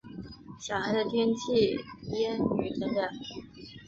[0.59, 1.77] 小寒的天气
[2.09, 3.07] 谚语等等。